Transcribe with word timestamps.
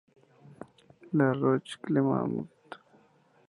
La 1.13 1.31
Roche-Clermault 1.31 2.47